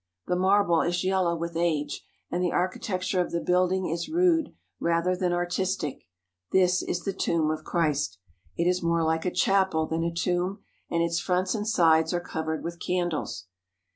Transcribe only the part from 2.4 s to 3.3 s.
the architecture of